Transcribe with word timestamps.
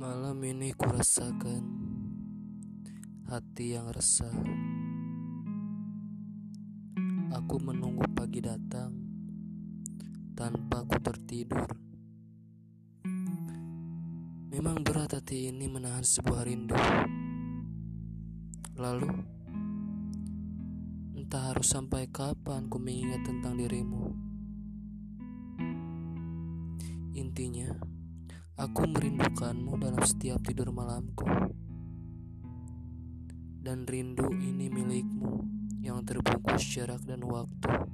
Malam 0.00 0.40
ini 0.48 0.72
kurasakan 0.72 1.60
hati 3.28 3.76
yang 3.76 3.92
resah. 3.92 4.32
Aku 7.36 7.60
menunggu 7.60 8.08
pagi 8.16 8.40
datang 8.40 8.96
tanpa 10.32 10.88
ku 10.88 10.96
tertidur. 11.04 11.68
Memang 14.48 14.80
berat 14.80 15.20
hati 15.20 15.52
ini 15.52 15.68
menahan 15.68 16.00
sebuah 16.00 16.48
rindu. 16.48 16.80
Lalu, 18.80 19.12
entah 21.12 21.52
harus 21.52 21.68
sampai 21.68 22.08
kapan 22.08 22.72
ku 22.72 22.80
mengingat 22.80 23.20
tentang 23.28 23.52
dirimu. 23.52 24.16
Intinya, 27.12 27.99
Aku 28.60 28.84
merindukanmu 28.84 29.72
dalam 29.80 30.04
setiap 30.04 30.44
tidur 30.44 30.68
malamku. 30.68 31.24
Dan 33.56 33.88
rindu 33.88 34.28
ini 34.36 34.68
milikmu 34.68 35.48
yang 35.80 36.04
terbungkus 36.04 36.60
jarak 36.68 37.00
dan 37.08 37.24
waktu. 37.24 37.88